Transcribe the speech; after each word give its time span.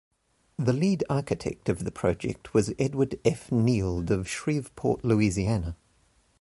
The 0.57 0.73
lead 0.73 1.03
architect 1.11 1.69
of 1.69 1.83
the 1.83 1.91
project 1.91 2.55
was 2.55 2.73
Edward 2.79 3.19
F. 3.23 3.51
Neild 3.51 4.09
of 4.09 4.27
Shreveport, 4.27 5.05
Louisiana. 5.05 5.77